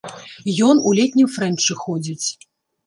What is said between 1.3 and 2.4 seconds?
фрэнчы ходзіць.